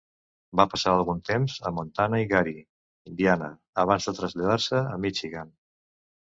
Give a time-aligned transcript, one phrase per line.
[0.59, 2.55] Va passar algun temps en Montana i Gary,
[3.11, 3.51] Indiana,
[3.85, 5.55] abans de traslladar-se a Michigan.